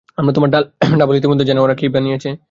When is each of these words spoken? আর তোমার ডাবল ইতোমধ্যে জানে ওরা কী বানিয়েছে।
আর 0.17 0.23
তোমার 0.37 0.49
ডাবল 0.99 1.15
ইতোমধ্যে 1.19 1.45
জানে 1.49 1.59
ওরা 1.65 1.75
কী 1.79 1.85
বানিয়েছে। 1.95 2.31